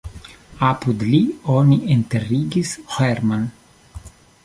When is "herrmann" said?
2.97-3.49